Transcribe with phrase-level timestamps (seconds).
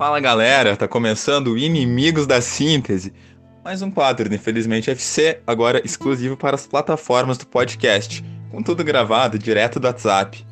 [0.00, 3.12] Fala galera, tá começando Inimigos da Síntese.
[3.62, 8.82] Mais um quadro do Infelizmente FC, agora exclusivo para as plataformas do podcast, com tudo
[8.82, 10.42] gravado direto do WhatsApp.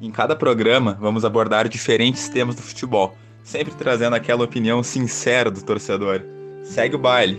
[0.00, 5.62] Em cada programa, vamos abordar diferentes temas do futebol, sempre trazendo aquela opinião sincera do
[5.62, 6.22] torcedor.
[6.62, 7.38] Segue o baile.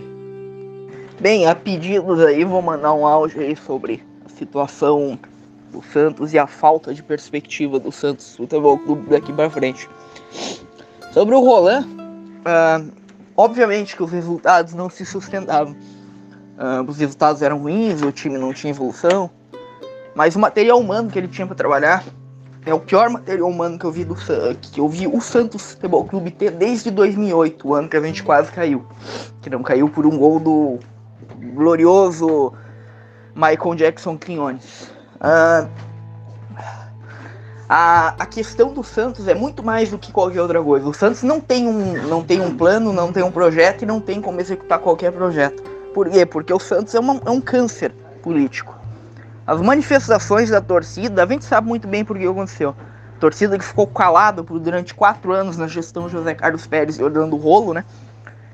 [1.18, 5.18] Bem, a pedidos aí, vou mandar um áudio aí sobre a situação
[5.72, 9.88] do Santos e a falta de perspectiva do Santos Futebol Clube daqui para frente.
[11.16, 12.92] Sobre o Roland, uh,
[13.34, 15.72] obviamente que os resultados não se sustentavam.
[15.72, 19.30] Uh, os resultados eram ruins, o time não tinha evolução,
[20.14, 22.04] mas o material humano que ele tinha para trabalhar
[22.66, 26.04] é o pior material humano que eu vi do que eu vi o Santos Futebol
[26.04, 28.86] Clube ter desde 2008, o ano que a gente quase caiu,
[29.40, 30.78] que não caiu por um gol do
[31.54, 32.52] glorioso
[33.34, 34.92] Michael Jackson Quinones.
[35.14, 35.66] Uh,
[37.68, 40.88] a, a questão do Santos é muito mais do que qualquer outra coisa.
[40.88, 44.00] O Santos não tem um, não tem um plano, não tem um projeto e não
[44.00, 45.62] tem como executar qualquer projeto.
[45.92, 46.24] Por quê?
[46.24, 47.92] Porque o Santos é, uma, é um câncer
[48.22, 48.76] político.
[49.46, 52.74] As manifestações da torcida, a gente sabe muito bem por que aconteceu.
[53.16, 57.34] A torcida que ficou calada por durante quatro anos na gestão José Carlos Pérez olhando
[57.34, 57.84] o rolo, né?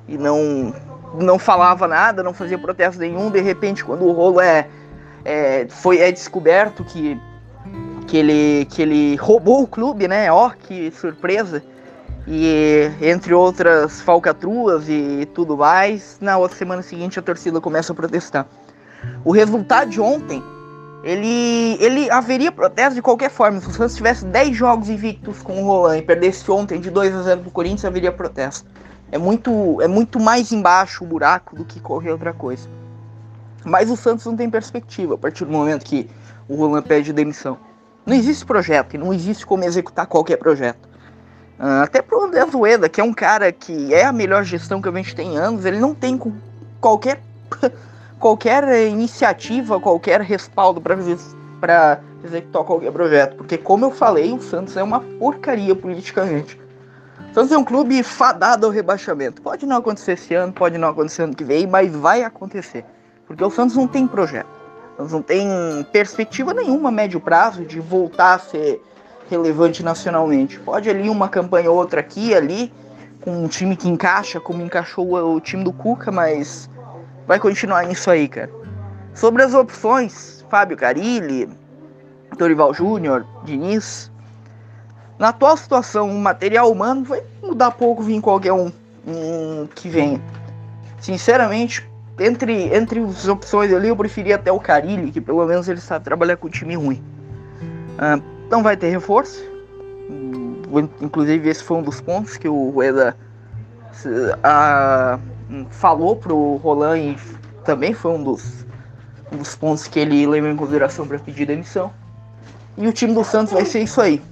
[0.08, 0.74] E não,
[1.14, 3.30] não falava nada, não fazia protesto nenhum.
[3.30, 4.68] De repente, quando o rolo é,
[5.24, 7.20] é, foi, é descoberto que
[8.12, 10.30] que ele, que ele roubou o clube, né?
[10.30, 11.62] Ó, que surpresa.
[12.28, 17.96] E entre outras falcatruas e tudo mais, na outra semana seguinte a torcida começa a
[17.96, 18.46] protestar.
[19.24, 20.42] O resultado de ontem,
[21.02, 23.58] ele, ele haveria protesto de qualquer forma.
[23.62, 27.16] Se o Santos tivesse 10 jogos invictos com o Roland e perdesse ontem de 2
[27.16, 28.68] a 0 pro Corinthians, haveria protesto.
[29.10, 32.68] É muito, é muito mais embaixo o buraco do que qualquer outra coisa.
[33.64, 36.10] Mas o Santos não tem perspectiva a partir do momento que
[36.46, 37.71] o Roland pede demissão.
[38.04, 40.88] Não existe projeto e não existe como executar qualquer projeto.
[41.58, 44.88] Uh, até pro André Zueda, que é um cara que é a melhor gestão que
[44.88, 46.20] a gente tem em anos, ele não tem
[46.80, 47.20] qualquer,
[48.18, 53.36] qualquer iniciativa, qualquer respaldo para executar qualquer projeto.
[53.36, 56.60] Porque, como eu falei, o Santos é uma porcaria politicamente.
[57.30, 59.40] O Santos é um clube fadado ao rebaixamento.
[59.40, 62.84] Pode não acontecer esse ano, pode não acontecer ano que vem, mas vai acontecer.
[63.28, 64.61] Porque o Santos não tem projeto
[65.10, 65.48] não tem
[65.92, 68.82] perspectiva nenhuma a médio prazo de voltar a ser
[69.30, 70.60] relevante nacionalmente.
[70.60, 72.72] Pode ali uma campanha ou outra aqui ali,
[73.20, 76.68] com um time que encaixa, como encaixou o time do Cuca, mas
[77.26, 78.50] vai continuar nisso aí, cara.
[79.14, 81.48] Sobre as opções, Fábio Carilli,
[82.36, 84.10] Dorival Júnior, Diniz.
[85.18, 88.72] Na atual situação, o material humano vai mudar pouco vir qualquer um,
[89.06, 90.20] um que venha.
[90.98, 91.88] Sinceramente,
[92.26, 96.04] entre, entre as opções ali, eu preferia até o Carilli, que pelo menos ele sabe
[96.04, 97.02] trabalhar com time ruim.
[97.98, 98.18] Ah,
[98.50, 99.42] não vai ter reforço.
[101.00, 103.16] Inclusive, esse foi um dos pontos que o Rueda
[104.42, 105.18] ah,
[105.70, 107.16] falou pro Roland e
[107.64, 108.66] também foi um dos,
[109.30, 111.92] um dos pontos que ele levou em consideração para pedir demissão.
[112.76, 114.22] E o time do Santos vai ser isso aí.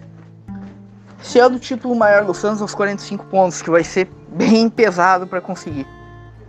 [1.22, 5.26] Se é do título maior do Santos, aos 45 pontos, que vai ser bem pesado
[5.26, 5.86] para conseguir.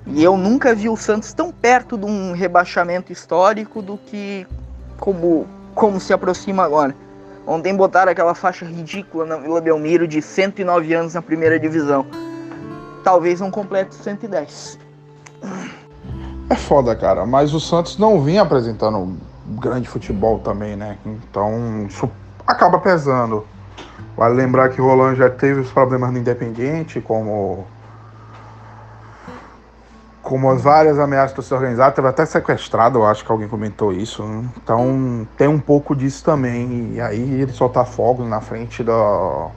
[0.06, 4.48] E eu nunca vi o Santos tão perto de um rebaixamento histórico do que
[5.00, 6.96] como, como se aproxima agora.
[7.46, 12.06] Ontem botaram aquela faixa ridícula na Vila Belmiro de 109 anos na primeira divisão.
[13.04, 14.80] Talvez não complete 110.
[16.50, 17.26] É foda, cara.
[17.26, 19.18] Mas o Santos não vinha apresentando
[19.60, 20.98] grande futebol também, né?
[21.06, 22.10] Então isso
[22.46, 23.46] acaba pesando.
[24.16, 27.66] Vale lembrar que o Roland já teve os problemas no Independiente, como
[30.32, 33.92] como as várias ameaças para se organizar, teve até sequestrado, eu acho que alguém comentou
[33.92, 34.24] isso.
[34.24, 34.46] Né?
[34.64, 36.94] Então tem um pouco disso também.
[36.94, 39.50] E aí ele soltar fogos na frente da,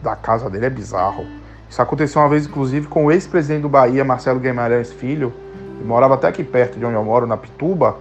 [0.00, 1.26] da casa dele é bizarro.
[1.68, 5.34] Isso aconteceu uma vez, inclusive, com o ex-presidente do Bahia, Marcelo Guimarães Filho,
[5.76, 7.96] que morava até aqui perto de onde eu moro, na Pituba.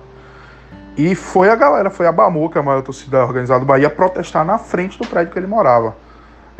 [0.96, 4.60] E foi a galera, foi a Bamuca, a maior torcida organizada do Bahia, protestar na
[4.60, 5.96] frente do prédio que ele morava.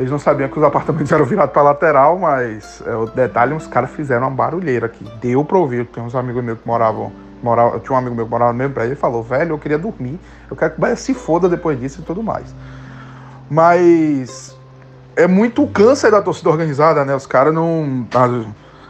[0.02, 3.68] Eles não sabiam que os apartamentos eram virados para lateral, mas é, o detalhe, os
[3.68, 5.06] caras fizeram uma barulheira aqui.
[5.22, 5.86] Deu pra ouvir.
[5.86, 7.12] Tem uns amigos meus que moravam.
[7.44, 8.94] moravam tinha um amigo meu que morava no mesmo prédio.
[8.94, 10.20] Ele falou, velho, eu queria dormir.
[10.50, 12.54] Eu quero que o se foda depois disso e tudo mais.
[13.48, 14.58] Mas
[15.16, 17.16] é muito câncer da torcida organizada, né?
[17.16, 18.08] Os caras não.
[18.12, 18.48] Às,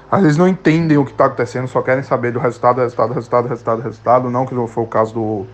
[0.09, 3.47] às, vezes não entendem o que tá acontecendo, só querem saber do resultado, resultado, resultado,
[3.49, 4.29] resultado, resultado.
[4.29, 5.47] Não que não foi o caso do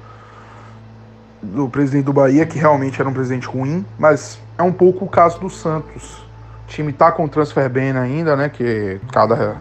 [1.41, 5.07] do presidente do Bahia, que realmente era um presidente ruim, mas é um pouco o
[5.07, 6.17] caso do Santos.
[6.63, 8.49] O time tá com transfer ban ainda, né?
[8.49, 9.57] Que cada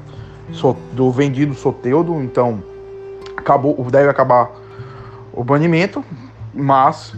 [0.93, 2.63] do vendido Soteudo, então
[3.37, 4.51] acabou, deve acabar
[5.33, 6.05] o banimento,
[6.55, 7.15] mas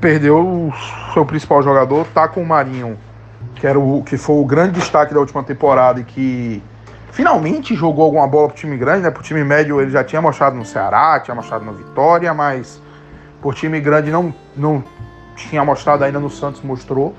[0.00, 0.72] perdeu o
[1.12, 2.98] seu principal jogador, tá com o Marinho,
[3.54, 6.62] que, era o, que foi o grande destaque da última temporada e que
[7.10, 9.10] finalmente jogou alguma bola pro time grande, né?
[9.10, 12.80] Pro time médio ele já tinha mostrado no Ceará, tinha mostrado no Vitória, mas
[13.40, 14.82] por time grande não, não
[15.36, 17.14] tinha mostrado ainda no Santos, mostrou.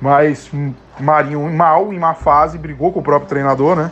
[0.00, 0.50] Mas
[0.98, 3.90] Marinho mal, em má fase, brigou com o próprio treinador, né?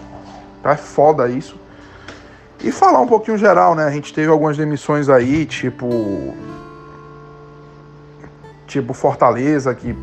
[0.62, 1.58] Tá é foda isso.
[2.62, 3.84] E falar um pouquinho geral, né?
[3.84, 6.34] A gente teve algumas demissões aí, tipo.
[8.66, 9.96] Tipo Fortaleza, que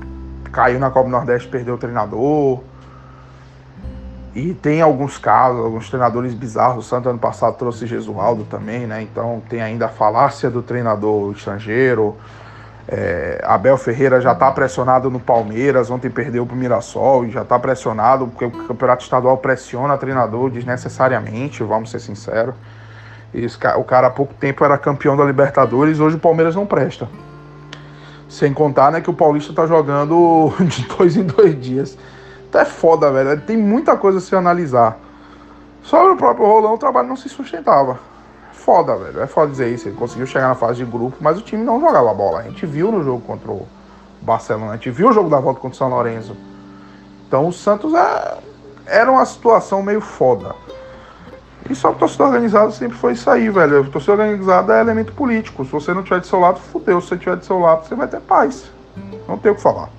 [0.52, 2.62] caiu na Copa Nordeste perdeu o treinador.
[4.36, 6.86] E tem alguns casos, alguns treinadores bizarros.
[6.86, 9.02] O Santos ano passado trouxe Gesualdo também, né?
[9.02, 12.18] Então tem ainda a falácia do treinador estrangeiro.
[12.88, 17.58] É, Abel Ferreira já está pressionado no Palmeiras, ontem perdeu para Mirassol e já está
[17.58, 22.56] pressionado, porque o campeonato estadual pressiona treinador desnecessariamente, vamos ser sinceros.
[23.34, 27.08] Esse, o cara há pouco tempo era campeão da Libertadores, hoje o Palmeiras não presta.
[28.28, 31.98] Sem contar né, que o Paulista está jogando de dois em dois dias.
[32.54, 33.42] É foda, velho.
[33.42, 34.98] Tem muita coisa a se analisar.
[35.82, 38.00] Sobre o próprio Rolão, o trabalho não se sustentava.
[38.54, 39.22] Foda, velho.
[39.22, 39.88] É foda dizer isso.
[39.88, 42.40] Ele conseguiu chegar na fase de grupo, mas o time não jogava bola.
[42.40, 43.68] A gente viu no jogo contra o
[44.22, 44.72] Barcelona.
[44.72, 46.36] A gente viu o jogo da volta contra o São Lourenço.
[47.28, 48.38] Então o Santos é...
[48.86, 50.56] era uma situação meio foda.
[51.70, 53.82] E só que torcida organizada sempre foi isso aí, velho.
[53.82, 55.66] A torcida organizada é elemento político.
[55.66, 57.02] Se você não tiver de seu lado, fudeu.
[57.02, 58.66] Se você tiver de seu lado, você vai ter paz.
[59.28, 59.90] Não tem o que falar.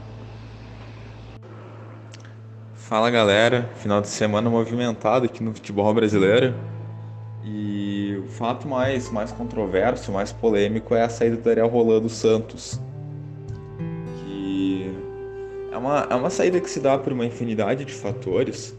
[2.95, 6.55] Fala galera, final de semana movimentado aqui no futebol brasileiro.
[7.43, 12.09] E o fato mais, mais controverso, mais polêmico é a saída do Ariel Roland do
[12.09, 12.81] Santos.
[14.21, 14.95] Que
[15.73, 18.77] é uma, é uma saída que se dá por uma infinidade de fatores.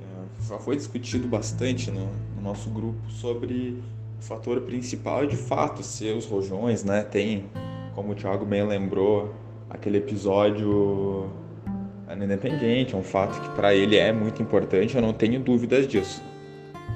[0.00, 3.80] É, já foi discutido bastante no, no nosso grupo sobre
[4.18, 7.04] o fator principal de fato ser os rojões, né?
[7.04, 7.44] Tem,
[7.94, 9.32] como o Thiago bem lembrou,
[9.70, 11.30] aquele episódio
[12.16, 15.86] no Independente, é um fato que para ele é muito importante, eu não tenho dúvidas
[15.86, 16.22] disso.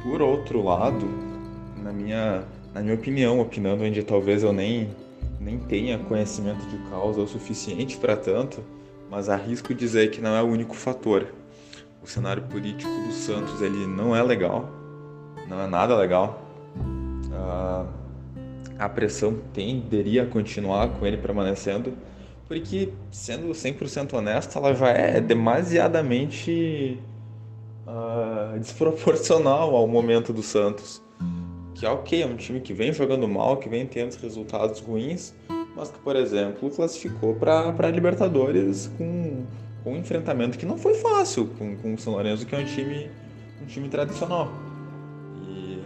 [0.02, 1.08] Por outro lado,
[1.82, 4.90] na minha, na minha opinião, opinando onde talvez eu nem,
[5.40, 8.62] nem tenha conhecimento de causa o suficiente para tanto,
[9.10, 11.26] mas arrisco dizer que não é o único fator.
[12.02, 14.68] O cenário político do Santos ele não é legal,
[15.48, 16.42] não é nada legal.
[16.76, 17.86] Uh,
[18.78, 21.92] a pressão tenderia a continuar com ele permanecendo
[22.48, 26.98] porque, sendo 100% honesto, ela já é demasiadamente
[27.86, 31.02] uh, desproporcional ao momento do Santos.
[31.74, 35.34] Que é ok, é um time que vem jogando mal, que vem tendo resultados ruins,
[35.74, 39.44] mas que, por exemplo, classificou para Libertadores com,
[39.84, 42.64] com um enfrentamento que não foi fácil com, com o São Lourenço, que é um
[42.64, 43.10] time,
[43.62, 44.50] um time tradicional.
[45.46, 45.82] E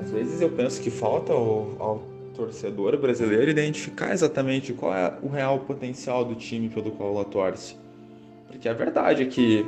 [0.00, 5.28] às vezes eu penso que falta ao, ao torcedor brasileiro identificar exatamente qual é o
[5.28, 7.76] real potencial do time pelo qual ela torce.
[8.46, 9.64] Porque a verdade é que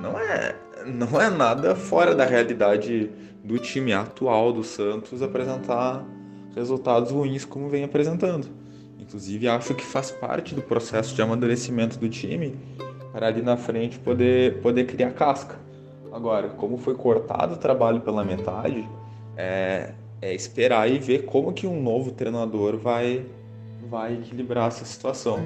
[0.00, 0.56] não é,
[0.86, 3.10] não é nada fora da realidade
[3.42, 6.04] do time atual do Santos apresentar
[6.54, 8.48] resultados ruins como vem apresentando.
[8.98, 12.58] Inclusive, acho que faz parte do processo de amadurecimento do time
[13.12, 15.56] para ali na frente poder, poder criar casca.
[16.12, 18.88] Agora, como foi cortado o trabalho pela metade,
[19.36, 23.24] é, é esperar e ver como que um novo treinador vai
[23.88, 25.38] vai equilibrar essa situação.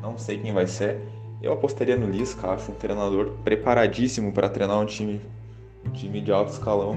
[0.00, 1.00] Não sei quem vai ser.
[1.42, 5.20] Eu apostaria no Lisca, acho um treinador preparadíssimo para treinar um time
[5.86, 6.96] um time de alto escalão,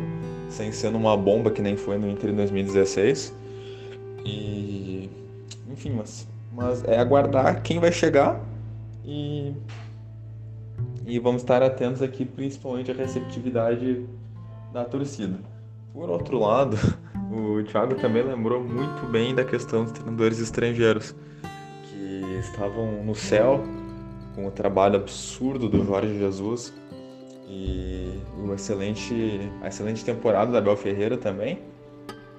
[0.49, 3.33] sem ser uma bomba que nem foi no Inter em 2016.
[4.25, 5.09] E
[5.69, 8.39] enfim, mas, mas é aguardar quem vai chegar
[9.05, 9.53] e
[11.05, 14.05] e vamos estar atentos aqui principalmente à receptividade
[14.73, 15.39] da torcida.
[15.93, 16.77] Por outro lado,
[17.31, 21.15] o Thiago também lembrou muito bem da questão dos treinadores estrangeiros,
[21.83, 23.63] que estavam no céu
[24.35, 26.73] com o trabalho absurdo do Jorge Jesus
[27.47, 31.59] e o excelente, a excelente temporada da Abel Ferreira também,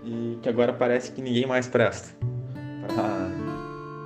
[0.04, 2.08] e que agora parece que ninguém mais presta.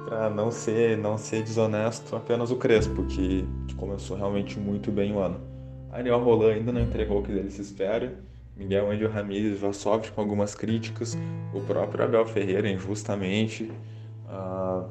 [0.09, 5.13] Para não ser, não ser desonesto, apenas o Crespo, que, que começou realmente muito bem
[5.13, 5.41] o ano.
[5.91, 8.19] Ariel Roland ainda não entregou o que dele se espera
[8.57, 11.17] Miguel Angel Ramírez já sofre com algumas críticas,
[11.55, 13.71] o próprio Abel Ferreira injustamente.
[14.27, 14.89] Uh,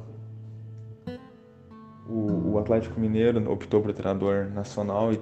[2.08, 5.22] o, o, Atlético Mineiro optou por treinador nacional e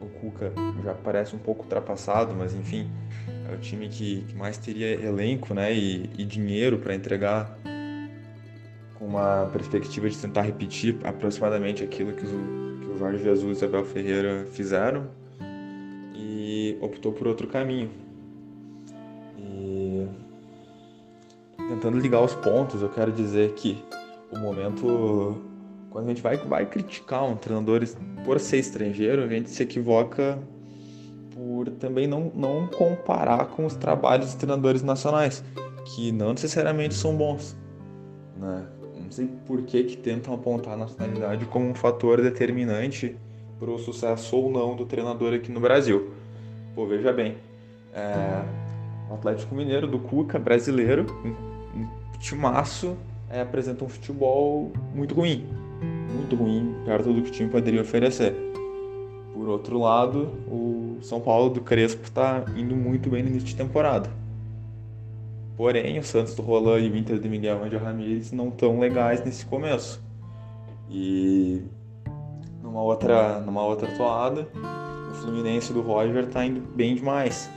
[0.00, 0.52] o Cuca
[0.82, 2.90] já parece um pouco ultrapassado, mas enfim,
[3.48, 7.58] é o time que, que mais teria elenco né, e, e dinheiro para entregar.
[8.94, 13.64] Com uma perspectiva de tentar repetir aproximadamente aquilo que o, que o Jorge Jesus e
[13.64, 15.08] Abel Ferreira fizeram
[16.80, 17.90] optou por outro caminho.
[19.38, 20.06] E
[21.68, 23.82] tentando ligar os pontos, eu quero dizer que
[24.32, 25.50] o momento
[25.90, 27.82] quando a gente vai, vai criticar um treinador
[28.24, 30.38] por ser estrangeiro, a gente se equivoca
[31.34, 35.44] por também não, não comparar com os trabalhos dos treinadores nacionais,
[35.84, 37.56] que não necessariamente são bons.
[38.36, 38.66] Né?
[39.02, 43.16] Não sei por que, que tentam apontar a nacionalidade como um fator determinante
[43.58, 46.10] para o sucesso ou não do treinador aqui no Brasil.
[46.74, 47.36] Pô, veja bem,
[47.92, 48.42] é,
[49.10, 52.96] o Atlético Mineiro do Cuca, brasileiro, um, um timaço,
[53.28, 55.46] é, apresenta um futebol muito ruim.
[56.14, 58.34] Muito ruim, perto do que o time poderia oferecer.
[59.34, 63.56] Por outro lado, o São Paulo do Crespo está indo muito bem no início de
[63.56, 64.10] temporada.
[65.56, 69.24] Porém, o Santos do Roland e o Inter de Miguel Angel Ramírez não tão legais
[69.24, 70.02] nesse começo.
[70.88, 71.62] E
[72.62, 74.48] numa outra, numa outra toada,
[75.10, 77.50] o Fluminense do Roger está indo bem demais.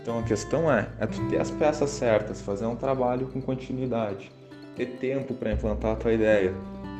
[0.00, 4.30] Então a questão é, é tu ter as peças certas, fazer um trabalho com continuidade,
[4.76, 6.54] ter tempo para implantar a tua ideia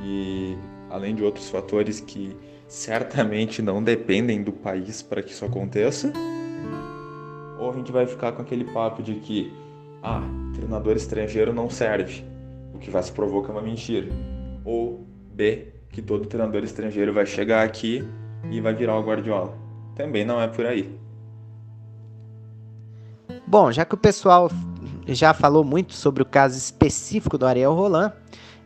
[0.05, 0.57] e
[0.90, 2.37] além de outros fatores que
[2.69, 6.12] certamente não dependem do país para que isso aconteça,
[7.59, 9.52] ou a gente vai ficar com aquele papo de que
[10.02, 10.23] ah,
[10.55, 12.25] treinador estrangeiro não serve,
[12.75, 14.09] o que vai se provocar uma mentira,
[14.64, 18.05] ou B, que todo treinador estrangeiro vai chegar aqui
[18.50, 19.70] e vai virar o Guardiola.
[19.94, 20.99] Também não é por aí.
[23.47, 24.50] Bom, já que o pessoal
[25.06, 28.12] já falou muito sobre o caso específico do Ariel Roland,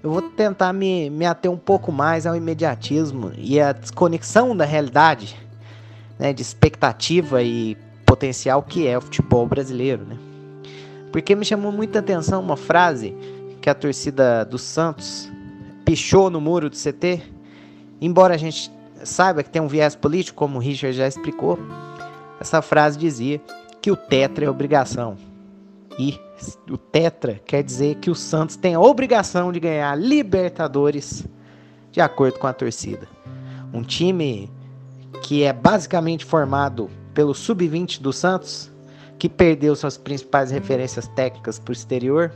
[0.02, 4.64] eu vou tentar me, me ater um pouco mais ao imediatismo e à desconexão da
[4.64, 5.34] realidade,
[6.18, 10.18] né, de expectativa e potencial que é o futebol brasileiro, né?
[11.10, 13.16] Porque me chamou muita atenção uma frase
[13.62, 15.30] que a torcida do Santos
[15.84, 17.22] pichou no muro do CT,
[18.00, 18.70] embora a gente
[19.04, 21.58] saiba que tem um viés político, como o Richard já explicou,
[22.40, 23.40] essa frase dizia
[23.80, 25.16] que o tetra é obrigação.
[25.98, 26.18] E
[26.68, 31.24] o tetra quer dizer que o Santos tem a obrigação de ganhar Libertadores
[31.92, 33.06] de acordo com a torcida.
[33.72, 34.50] Um time
[35.22, 38.70] que é basicamente formado pelo sub-20 do Santos,
[39.18, 42.32] que perdeu suas principais referências técnicas para o exterior,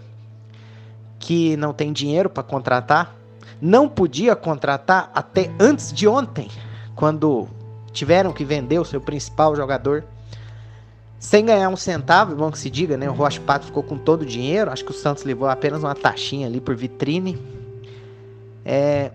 [1.19, 3.18] que não tem dinheiro para contratar,
[3.61, 6.49] não podia contratar até antes de ontem,
[6.95, 7.49] quando
[7.93, 10.05] tiveram que vender o seu principal jogador
[11.19, 13.11] sem ganhar um centavo, bom que se diga, né?
[13.11, 14.71] O Rocha Pato ficou com todo o dinheiro.
[14.71, 17.37] Acho que o Santos levou apenas uma taxinha ali por vitrine.
[18.65, 19.11] É...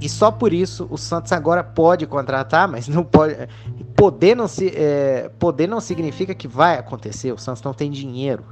[0.00, 3.36] E só por isso o Santos agora pode contratar, mas não pode.
[3.94, 5.30] Poder não, se, é...
[5.38, 7.32] poder não significa que vai acontecer.
[7.32, 8.44] O Santos não tem dinheiro.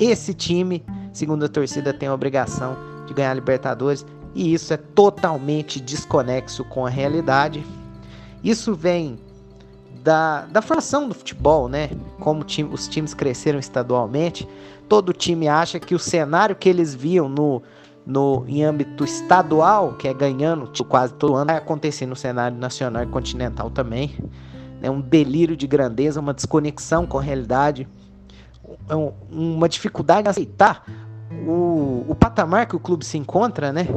[0.00, 4.04] Esse time, segundo a torcida, tem a obrigação de ganhar a Libertadores.
[4.34, 7.64] E isso é totalmente desconexo com a realidade.
[8.42, 9.18] Isso vem
[10.02, 11.90] da, da formação do futebol, né?
[12.20, 14.46] Como time, os times cresceram estadualmente,
[14.88, 17.62] todo time acha que o cenário que eles viam no,
[18.06, 22.56] no em âmbito estadual, que é ganhando tipo, quase todo ano, vai acontecer no cenário
[22.58, 24.14] nacional e continental também.
[24.82, 27.88] É um delírio de grandeza, uma desconexão com a realidade,
[29.30, 30.84] uma dificuldade em aceitar
[31.46, 33.88] o, o patamar que o clube se encontra, né?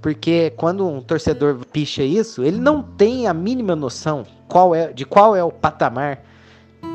[0.00, 5.04] Porque quando um torcedor picha isso, ele não tem a mínima noção qual é, de
[5.04, 6.22] qual é o patamar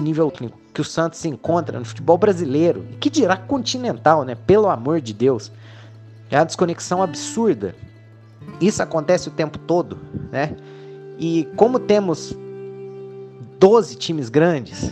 [0.01, 0.31] nível
[0.73, 2.85] que o Santos se encontra no futebol brasileiro.
[2.91, 4.35] E que dirá continental, né?
[4.35, 5.51] Pelo amor de Deus.
[6.29, 7.75] É uma desconexão absurda.
[8.59, 9.99] Isso acontece o tempo todo,
[10.31, 10.55] né?
[11.17, 12.35] E como temos
[13.59, 14.91] 12 times grandes,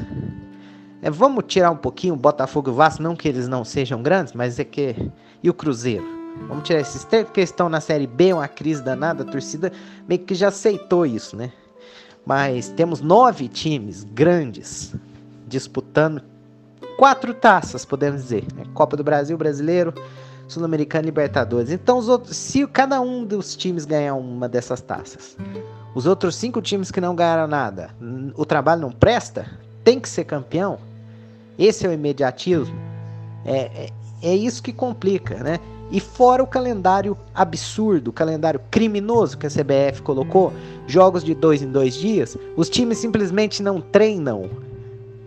[1.04, 4.32] é, vamos tirar um pouquinho o Botafogo e Vasco, não que eles não sejam grandes,
[4.32, 4.96] mas é que.
[5.44, 6.06] E o Cruzeiro?
[6.48, 9.72] Vamos tirar esses três, porque estão na Série B, uma crise danada, a torcida
[10.08, 11.52] meio que já aceitou isso, né?
[12.26, 14.96] Mas temos nove times grandes
[15.46, 16.22] disputando
[16.98, 18.46] quatro taças, podemos dizer.
[18.56, 18.64] Né?
[18.74, 19.94] Copa do Brasil, Brasileiro,
[20.48, 21.70] Sul-Americano e Libertadores.
[21.70, 25.38] Então, os outros, se cada um dos times ganhar uma dessas taças,
[25.94, 27.90] os outros cinco times que não ganharam nada,
[28.36, 29.46] o trabalho não presta,
[29.84, 30.80] tem que ser campeão.
[31.58, 32.76] Esse é o imediatismo.
[33.46, 33.90] É, é,
[34.22, 35.60] é isso que complica, né?
[35.92, 40.52] E fora o calendário absurdo, o calendário criminoso que a CBF colocou,
[40.88, 44.50] jogos de dois em dois dias, os times simplesmente não treinam.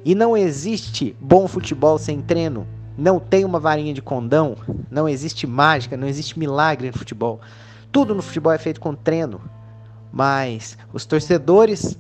[0.05, 2.67] E não existe bom futebol sem treino.
[2.97, 4.57] Não tem uma varinha de condão,
[4.91, 7.41] não existe mágica, não existe milagre no futebol.
[7.93, 9.41] Tudo no futebol é feito com treino.
[10.11, 11.99] Mas os torcedores,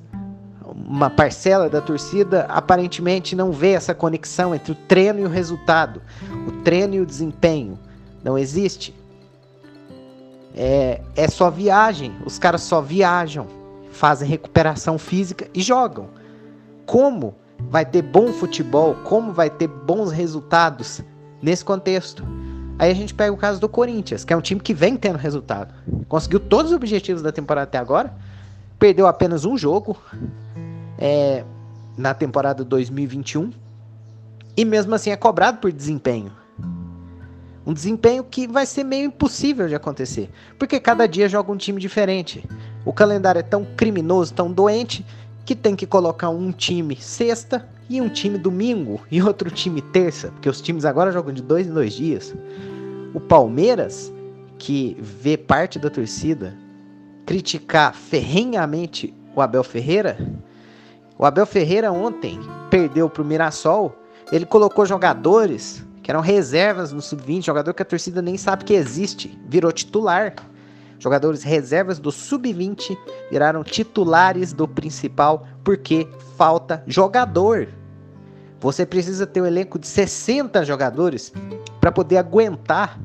[0.84, 6.02] uma parcela da torcida, aparentemente não vê essa conexão entre o treino e o resultado,
[6.46, 7.78] o treino e o desempenho.
[8.22, 8.94] Não existe.
[10.54, 12.12] É, é só viagem.
[12.26, 13.46] Os caras só viajam,
[13.90, 16.08] fazem recuperação física e jogam.
[16.84, 17.34] Como
[17.70, 18.94] vai ter bom futebol?
[19.04, 21.00] Como vai ter bons resultados
[21.40, 22.22] nesse contexto?
[22.78, 25.16] Aí a gente pega o caso do Corinthians, que é um time que vem tendo
[25.16, 25.72] resultado.
[26.08, 28.12] Conseguiu todos os objetivos da temporada até agora,
[28.78, 29.96] perdeu apenas um jogo
[30.98, 31.44] é,
[31.96, 33.50] na temporada 2021
[34.56, 36.32] e mesmo assim é cobrado por desempenho.
[37.66, 41.80] Um desempenho que vai ser meio impossível de acontecer, porque cada dia joga um time
[41.80, 42.44] diferente.
[42.84, 45.04] O calendário é tão criminoso, tão doente,
[45.44, 50.28] que tem que colocar um time sexta e um time domingo e outro time terça,
[50.28, 52.34] porque os times agora jogam de dois em dois dias.
[53.12, 54.12] O Palmeiras,
[54.58, 56.56] que vê parte da torcida
[57.24, 60.16] criticar ferrenhamente o Abel Ferreira,
[61.18, 62.38] o Abel Ferreira ontem
[62.70, 63.96] perdeu para o Mirassol,
[64.30, 68.74] ele colocou jogadores que eram reservas no sub-20, jogador que a torcida nem sabe que
[68.74, 70.34] existe, virou titular.
[70.98, 72.96] Jogadores reservas do sub-20
[73.30, 77.68] viraram titulares do principal porque falta jogador.
[78.60, 81.32] Você precisa ter um elenco de 60 jogadores
[81.80, 82.98] para poder aguentar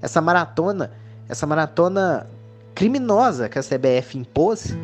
[0.00, 0.92] essa maratona,
[1.28, 2.26] essa maratona
[2.74, 4.76] criminosa que a CBF impôs.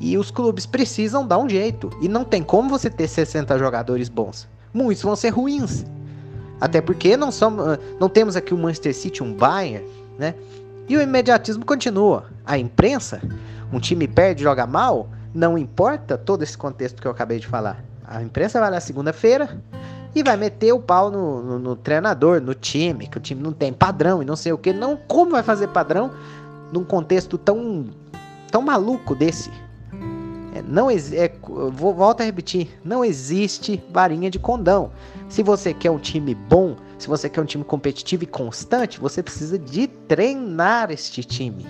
[0.00, 1.90] E os clubes precisam dar um jeito.
[2.00, 4.48] E não tem como você ter 60 jogadores bons.
[4.72, 5.84] Muitos vão ser ruins.
[6.60, 9.86] Até porque não, somos, não temos aqui o Manchester City, um Bayern,
[10.18, 10.34] né?
[10.88, 12.24] E o imediatismo continua.
[12.44, 13.22] A imprensa,
[13.72, 17.84] um time perde, joga mal, não importa todo esse contexto que eu acabei de falar.
[18.06, 19.58] A imprensa vai lá segunda-feira
[20.14, 23.52] e vai meter o pau no, no, no, treinador, no time, que o time não
[23.52, 24.72] tem padrão e não sei o que.
[24.72, 26.10] Não, como vai fazer padrão
[26.72, 27.86] num contexto tão,
[28.50, 29.50] tão maluco desse?
[30.54, 30.96] É, não é,
[31.72, 34.92] vou, volto a repetir, não existe varinha de condão.
[35.28, 39.20] Se você quer um time bom, se você quer um time competitivo e constante, você
[39.20, 41.66] precisa de treinar este time.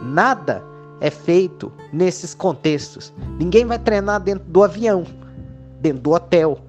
[0.00, 0.62] Nada
[1.00, 3.12] é feito nesses contextos.
[3.36, 5.04] Ninguém vai treinar dentro do avião,
[5.80, 6.60] dentro do hotel.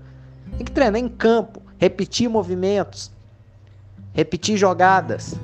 [0.57, 3.11] Tem que treinar em campo, repetir movimentos,
[4.13, 5.35] repetir jogadas,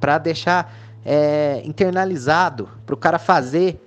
[0.00, 0.74] para deixar
[1.04, 3.80] é, internalizado, para o cara fazer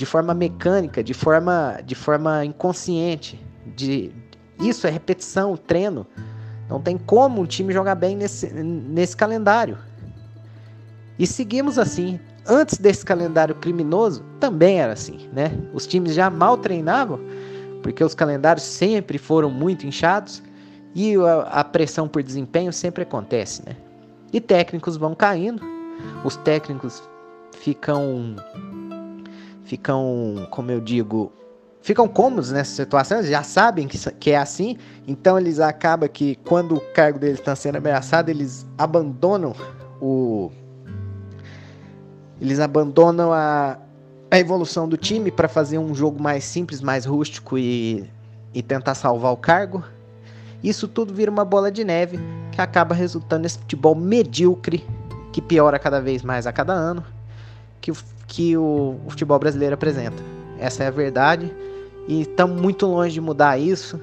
[0.00, 3.38] de forma mecânica, de forma, de forma inconsciente.
[3.76, 4.10] De,
[4.58, 6.06] isso é repetição, treino.
[6.70, 9.76] Não tem como um time jogar bem nesse, nesse calendário.
[11.18, 12.18] E seguimos assim.
[12.46, 15.52] Antes desse calendário criminoso, também era assim, né?
[15.74, 17.20] Os times já mal treinavam,
[17.82, 20.42] porque os calendários sempre foram muito inchados
[20.94, 23.76] e a, a pressão por desempenho sempre acontece, né?
[24.32, 25.62] E técnicos vão caindo,
[26.24, 27.02] os técnicos
[27.52, 28.34] ficam
[29.70, 31.32] ficam, como eu digo,
[31.80, 36.34] ficam cômodos nessa situação, eles já sabem que, que é assim, então eles acabam que
[36.44, 39.54] quando o cargo deles está sendo ameaçado, eles abandonam
[40.00, 40.50] o.
[42.40, 43.78] Eles abandonam a,
[44.28, 48.10] a evolução do time para fazer um jogo mais simples, mais rústico e,
[48.52, 49.84] e tentar salvar o cargo.
[50.64, 52.18] Isso tudo vira uma bola de neve
[52.50, 54.84] que acaba resultando nesse futebol medíocre
[55.32, 57.04] que piora cada vez mais a cada ano,
[57.80, 57.92] que,
[58.30, 60.22] que o, o futebol brasileiro apresenta.
[60.56, 61.52] Essa é a verdade.
[62.06, 64.00] E estamos muito longe de mudar isso.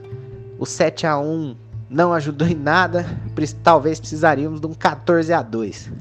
[0.59, 1.55] O 7 a 1
[1.89, 3.05] não ajudou em nada.
[3.63, 5.91] Talvez precisaríamos de um 14 a 2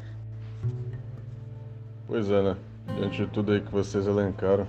[2.08, 2.56] Pois é, né?
[2.96, 4.66] Diante de tudo aí que vocês elencaram,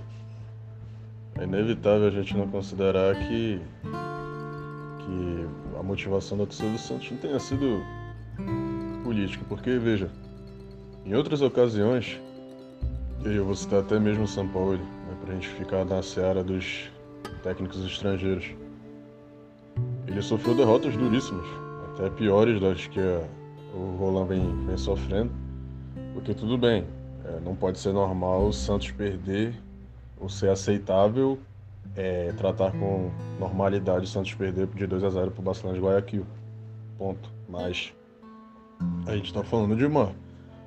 [1.39, 3.61] é inevitável a gente não considerar que,
[4.99, 5.47] que
[5.79, 7.81] a motivação da torcida do Santos não tenha sido
[9.03, 9.45] política.
[9.47, 10.09] Porque, veja,
[11.05, 12.19] em outras ocasiões,
[13.25, 16.01] e eu vou citar até mesmo o São Paulo, né, para a gente ficar na
[16.01, 16.91] seara dos
[17.43, 18.55] técnicos estrangeiros.
[20.07, 21.47] Ele sofreu derrotas duríssimas,
[21.93, 22.99] até piores das que
[23.73, 25.31] o Roland vem, vem sofrendo.
[26.13, 26.85] Porque tudo bem,
[27.25, 29.53] é, não pode ser normal o Santos perder
[30.19, 31.37] ou ser aceitável
[31.97, 35.83] é, tratar com normalidade o Santos perder de 2 a 0 para o Barcelona de
[35.83, 36.25] Guayaquil.
[36.97, 37.29] Ponto.
[37.49, 37.93] Mas
[39.07, 40.13] a gente está falando de uma,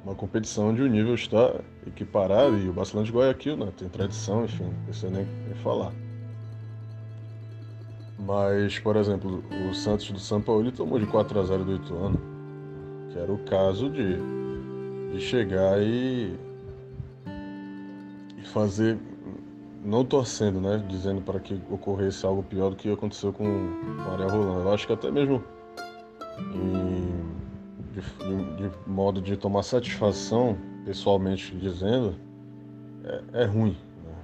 [0.05, 1.55] uma competição onde o nível está
[1.87, 5.93] equiparado e o Barcelona de Guayaquil né, tem tradição, enfim, não precisa nem, nem falar.
[8.19, 12.21] Mas, por exemplo, o Santos do São Paulo tomou de 4 a 0 do Ituano,
[13.11, 14.17] que era o caso de,
[15.13, 16.39] de chegar e,
[18.39, 18.99] e fazer,
[19.83, 20.85] não torcendo, né?
[20.87, 24.65] Dizendo para que ocorresse algo pior do que aconteceu com o Ariel Roland.
[24.65, 25.43] Eu acho que até mesmo
[26.55, 27.20] em,
[27.92, 32.14] de, de, modo de tomar satisfação, pessoalmente dizendo,
[33.05, 33.76] é, é ruim.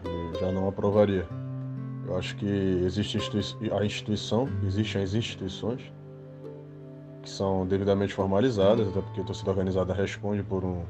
[0.04, 0.38] Né?
[0.40, 1.26] Já não aprovaria.
[2.06, 3.18] Eu acho que existe
[3.72, 5.80] a instituição, existem as instituições
[7.22, 10.84] que são devidamente formalizadas, até porque a torcida organizada responde por, um,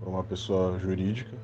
[0.00, 1.36] por uma pessoa jurídica.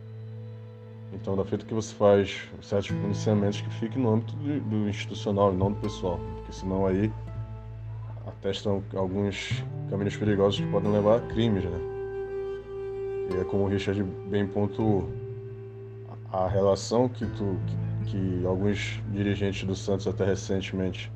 [1.12, 5.52] Então, da feita que você faz certos pronunciamentos que fiquem no âmbito do, do institucional
[5.52, 7.12] e não do pessoal, porque senão aí
[8.40, 11.78] atestam alguns caminhos perigosos que podem levar a crimes, né?
[13.32, 15.08] E é como o Richard bem pontuou,
[16.32, 17.56] a relação que, tu,
[18.06, 21.12] que, que alguns dirigentes do Santos até recentemente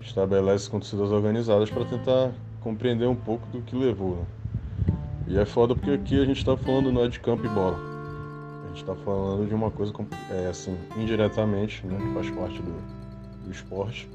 [0.00, 4.16] estabelece com torcidas organizadas para tentar compreender um pouco do que levou.
[4.16, 4.26] Né?
[5.28, 7.76] E é foda porque aqui a gente está falando não é de campo e bola.
[8.64, 9.92] A gente está falando de uma coisa
[10.30, 14.08] é, assim, indiretamente, né, que faz parte do, do esporte,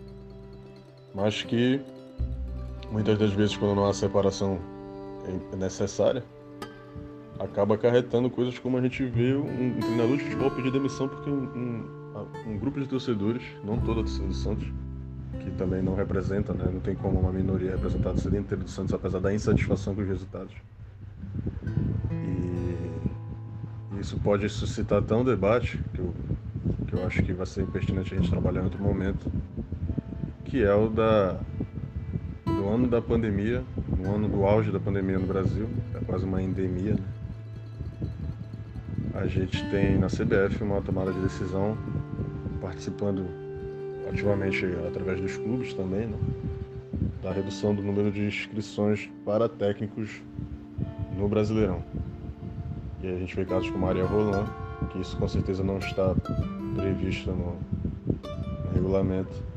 [1.14, 1.82] mas que
[2.92, 4.60] muitas das vezes quando não há separação
[5.58, 6.24] necessária,
[7.40, 11.30] acaba acarretando coisas como a gente vê um, um treinador de futebol pedir demissão porque
[11.30, 14.68] um, um, um, grupo de torcedores, não toda a torcida do Santos,
[15.40, 16.70] que também não representa, né?
[16.72, 20.02] não tem como uma minoria representar a torcida inteira do Santos, apesar da insatisfação com
[20.02, 20.54] os resultados.
[22.12, 22.76] E
[24.00, 26.14] isso pode suscitar tão debate que eu,
[26.88, 29.32] que eu acho que vai ser pertinente a gente trabalhar em outro momento,
[30.46, 31.40] que é o da
[32.62, 33.64] do ano da pandemia,
[33.98, 37.04] no ano do auge da pandemia no Brasil, é quase uma endemia, né?
[39.16, 41.76] a gente tem na CBF uma tomada de decisão
[42.62, 43.26] participando
[44.08, 46.18] ativamente através dos clubes também, né?
[47.24, 50.22] da redução do número de inscrições para técnicos
[51.18, 51.84] no Brasileirão.
[53.02, 54.46] E a gente vê casos como Maria Roland,
[54.92, 56.16] que isso com certeza não está
[56.76, 57.58] previsto no,
[58.66, 59.51] no regulamento,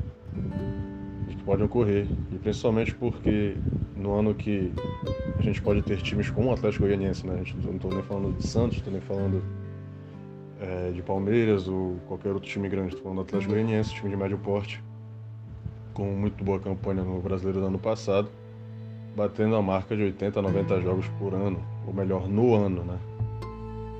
[1.45, 2.07] pode ocorrer.
[2.31, 3.55] E principalmente porque
[3.95, 4.73] no ano que
[5.37, 7.37] a gente pode ter times como o Atlético Goianiense, né?
[7.37, 9.41] Gente não estou nem falando de Santos, estou nem falando
[10.59, 14.17] é, de Palmeiras ou qualquer outro time grande, estou falando do Atlético Goianiense, time de
[14.17, 14.83] médio porte,
[15.93, 18.29] com muito boa campanha no Brasileiro do ano passado,
[19.15, 22.97] batendo a marca de 80 a 90 jogos por ano, ou melhor, no ano, né?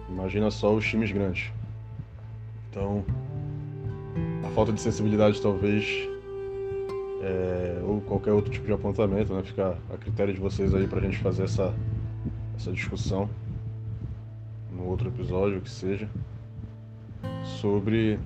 [0.09, 1.51] Imagina só os times grandes.
[2.69, 3.03] Então,
[4.45, 6.14] a falta de sensibilidade talvez
[7.25, 9.41] é, ou qualquer outro tipo de apontamento, né?
[9.43, 11.73] Fica a critério de vocês aí para a gente fazer essa,
[12.55, 13.27] essa discussão
[14.71, 16.07] no outro episódio, que seja,
[17.59, 18.19] sobre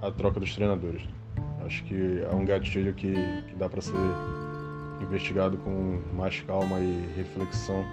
[0.00, 1.02] a troca dos treinadores.
[1.66, 3.94] Acho que é um gatilho que, que dá para ser
[5.00, 7.84] investigado com mais calma e reflexão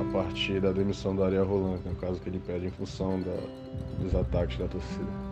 [0.00, 3.36] a partir da demissão do Ariel Roland, no caso que ele pede em função da,
[4.00, 5.30] dos ataques da torcida.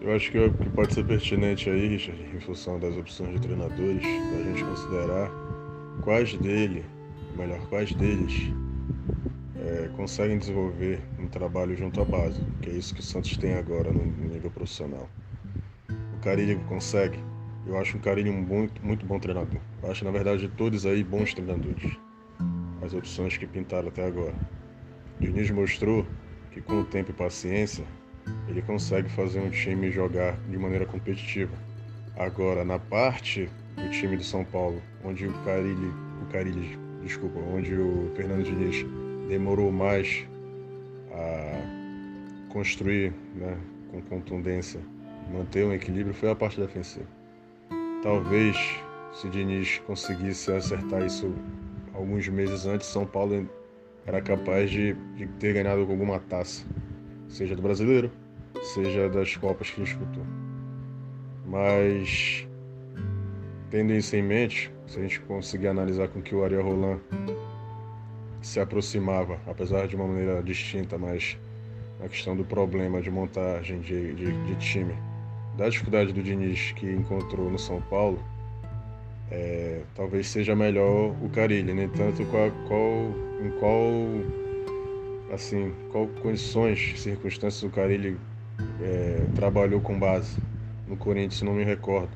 [0.00, 3.40] Eu acho que o que pode ser pertinente aí, Richard, em função das opções de
[3.40, 5.30] treinadores, a gente considerar
[6.02, 6.86] quais dele,
[7.36, 8.50] melhor, quais deles
[9.56, 13.52] é, conseguem desenvolver um trabalho junto à base, que é isso que o Santos tem
[13.52, 15.06] agora no nível profissional.
[16.16, 17.18] O Carilho consegue.
[17.66, 19.60] Eu acho o Carilho um muito, muito bom treinador.
[19.82, 21.98] Eu acho, na verdade, todos aí bons treinadores.
[22.82, 24.34] As opções que pintaram até agora.
[25.20, 26.06] Diniz mostrou
[26.52, 27.84] que com o tempo e paciência
[28.48, 31.56] ele consegue fazer um time jogar de maneira competitiva.
[32.16, 37.74] Agora, na parte do time do São Paulo, onde o Carilli, o Carilli, desculpa, onde
[37.74, 38.84] o Fernando Diniz
[39.28, 40.26] demorou mais
[41.12, 43.56] a construir, né,
[43.90, 44.80] com contundência,
[45.32, 47.06] manter um equilíbrio, foi a parte defensiva.
[48.02, 48.56] Talvez,
[49.12, 51.32] se Diniz conseguisse acertar isso
[51.94, 53.48] alguns meses antes, São Paulo
[54.06, 56.64] era capaz de, de ter ganhado alguma taça
[57.30, 58.10] seja do brasileiro,
[58.74, 60.24] seja das Copas que disputou.
[61.46, 62.46] Mas,
[63.70, 67.00] tendo isso em mente, se a gente conseguir analisar com que o Ariel Roland
[68.42, 71.38] se aproximava, apesar de uma maneira distinta, mas
[72.00, 74.94] na questão do problema de montagem de, de, de time,
[75.56, 78.22] da dificuldade do Diniz que encontrou no São Paulo,
[79.30, 82.90] é, talvez seja melhor o Carilli, nem tanto qual, qual,
[83.44, 83.82] em qual
[85.32, 88.16] assim, qual condições, circunstâncias o Carilli
[88.80, 90.36] é, trabalhou com base
[90.86, 92.10] no Corinthians, não me recordo.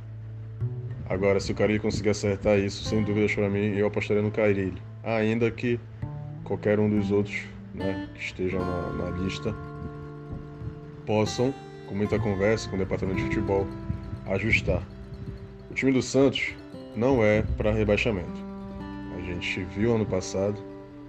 [1.09, 4.81] Agora, se o Carilli conseguir acertar isso, sem dúvidas para mim, eu apostaria no Carilli.
[5.03, 5.79] Ainda que
[6.45, 7.43] qualquer um dos outros
[7.75, 9.55] né, que estejam na, na lista
[11.07, 11.55] possam,
[11.87, 13.67] com muita conversa com o departamento de futebol,
[14.27, 14.83] ajustar.
[15.71, 16.55] O time do Santos
[16.97, 18.43] não é para rebaixamento.
[19.17, 20.59] A gente viu ano passado,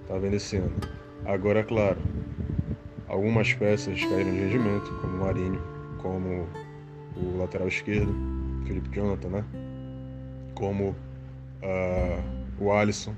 [0.08, 0.76] tá vendo esse ano.
[1.26, 1.98] Agora, claro,
[3.08, 5.62] algumas peças caíram de rendimento, como o Marinho,
[5.98, 6.48] como
[7.18, 8.14] o lateral esquerdo,
[8.68, 9.46] Felipe Jonathan, né?
[10.54, 10.90] Como
[11.64, 12.24] uh,
[12.60, 13.16] o Alisson.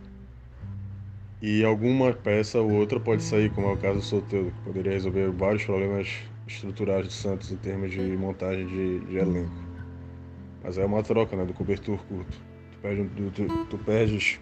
[1.41, 4.93] E alguma peça ou outra pode sair, como é o caso do Soteldo, que poderia
[4.93, 6.09] resolver vários problemas
[6.47, 9.51] estruturais do Santos em termos de montagem de, de elenco.
[10.63, 12.37] Mas é uma troca né, do cobertor curto.
[12.71, 14.39] Tu, perde, tu, tu perdes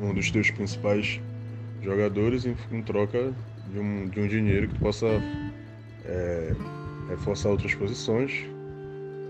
[0.00, 1.20] um dos teus principais
[1.82, 3.32] jogadores em, em troca
[3.70, 5.06] de um, de um dinheiro que tu possa
[6.04, 6.52] é,
[7.08, 8.44] reforçar outras posições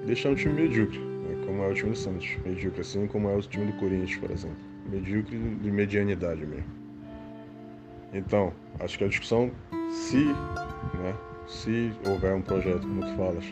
[0.03, 0.99] e deixar um time medíocre.
[0.99, 4.17] né, como é o time do Santos, medíocre, assim como é o time do Corinthians,
[4.17, 4.57] por exemplo.
[4.91, 6.79] Medíocre de medianidade mesmo.
[8.13, 9.51] Então, acho que a discussão,
[9.91, 11.15] se, né,
[11.47, 13.45] se houver um projeto, como tu falas,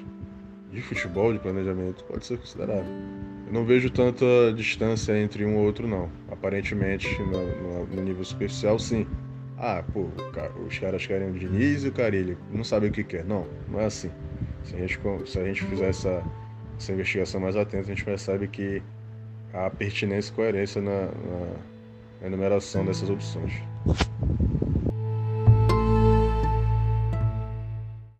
[0.70, 2.84] de futebol, de planejamento, pode ser considerável.
[3.46, 6.10] Eu não vejo tanta distância entre um ou outro, não.
[6.30, 9.06] Aparentemente, no, no, no nível superficial, sim.
[9.56, 10.08] Ah, pô,
[10.66, 13.24] os caras querem o Diniz e o Carilho, não sabem o que quer.
[13.24, 14.10] Não, não é assim.
[14.64, 16.22] Se a gente, se a gente fizer essa,
[16.76, 18.82] essa investigação mais atenta, a gente percebe que
[19.54, 23.52] há pertinência e coerência na, na, enumeração dessas opções.